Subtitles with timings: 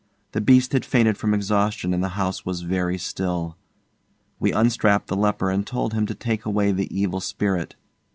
[0.31, 3.55] The beast had fainted from exhaustion and the house was very still.
[4.39, 7.75] We unstrapped the leper and told him to take away the evil spirit.